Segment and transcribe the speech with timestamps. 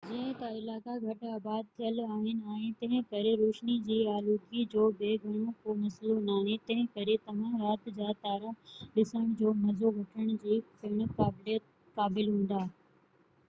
[0.09, 5.53] جئين ته علائقا گهٽ آباد ٿيل آهن ۽ تنهنڪري روشني جي آلودگي جو به گهڻو
[5.65, 8.55] ڪو مسئلو ناهي تنهنڪري توهان رات جا تارا
[8.97, 12.67] ڏسڻ جو مزو وٺڻ جي پڻ قابل هوندا